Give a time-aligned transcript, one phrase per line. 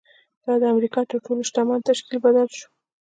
[0.45, 2.67] دا د امریکا تر تر ټولو شتمن تشکیل بدل شو